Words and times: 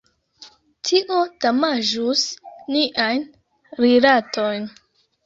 Tio 0.89 1.19
damaĝus 1.45 2.23
niajn 2.77 3.27
rilatojn. 3.85 4.67